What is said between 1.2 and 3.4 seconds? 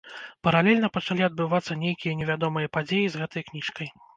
адбывацца нейкія невядомыя падзеі з